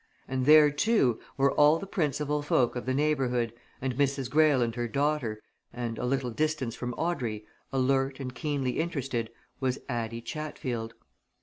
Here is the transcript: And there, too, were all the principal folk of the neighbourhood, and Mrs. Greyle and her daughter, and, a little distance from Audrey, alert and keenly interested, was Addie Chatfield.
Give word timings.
And 0.27 0.47
there, 0.47 0.71
too, 0.71 1.19
were 1.37 1.51
all 1.51 1.77
the 1.77 1.85
principal 1.85 2.41
folk 2.41 2.75
of 2.75 2.87
the 2.87 2.93
neighbourhood, 2.95 3.53
and 3.79 3.93
Mrs. 3.95 4.31
Greyle 4.31 4.63
and 4.63 4.73
her 4.73 4.87
daughter, 4.87 5.43
and, 5.71 5.99
a 5.99 6.05
little 6.07 6.31
distance 6.31 6.73
from 6.73 6.95
Audrey, 6.95 7.45
alert 7.71 8.19
and 8.19 8.33
keenly 8.33 8.79
interested, 8.79 9.29
was 9.59 9.77
Addie 9.87 10.21
Chatfield. 10.21 10.95